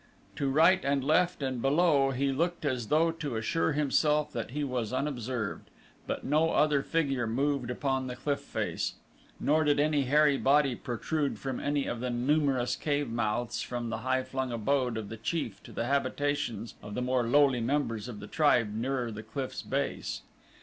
To 0.37 0.49
right 0.49 0.83
and 0.83 1.03
left 1.03 1.43
and 1.43 1.61
below 1.61 2.09
he 2.09 2.31
looked 2.31 2.65
as 2.65 2.87
though 2.87 3.11
to 3.11 3.35
assure 3.35 3.73
himself 3.73 4.31
that 4.33 4.49
he 4.49 4.63
was 4.63 4.91
unobserved, 4.91 5.69
but 6.07 6.23
no 6.23 6.49
other 6.53 6.81
figure 6.81 7.27
moved 7.27 7.69
upon 7.69 8.07
the 8.07 8.15
cliff 8.15 8.39
face, 8.39 8.95
nor 9.39 9.63
did 9.63 9.79
another 9.79 10.03
hairy 10.07 10.37
body 10.39 10.75
protrude 10.75 11.37
from 11.37 11.59
any 11.59 11.85
of 11.85 11.99
the 11.99 12.09
numerous 12.09 12.75
cave 12.75 13.09
mouths 13.11 13.61
from 13.61 13.91
the 13.91 13.99
high 13.99 14.23
flung 14.23 14.51
abode 14.51 14.97
of 14.97 15.09
the 15.09 15.17
chief 15.17 15.61
to 15.61 15.71
the 15.71 15.85
habitations 15.85 16.73
of 16.81 16.95
the 16.95 17.03
more 17.03 17.21
lowly 17.27 17.61
members 17.61 18.07
of 18.07 18.19
the 18.19 18.25
tribe 18.25 18.73
nearer 18.73 19.11
the 19.11 19.21
cliff's 19.21 19.61
base. 19.61 20.23